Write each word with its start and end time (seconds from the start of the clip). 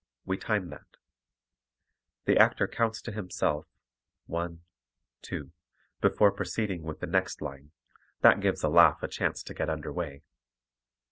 We 0.25 0.35
time 0.35 0.71
that. 0.71 0.97
The 2.25 2.35
actor 2.35 2.67
counts 2.67 3.03
to 3.03 3.11
himself, 3.11 3.67
"1, 4.25 4.61
2" 5.21 5.51
before 6.01 6.31
proceeding 6.31 6.81
with 6.81 7.01
the 7.01 7.05
next 7.05 7.39
line, 7.39 7.71
that 8.21 8.41
gives 8.41 8.63
a 8.63 8.69
laugh 8.69 9.03
a 9.03 9.07
chance 9.07 9.43
to 9.43 9.53
get 9.53 9.69
under 9.69 9.93
way. 9.93 10.23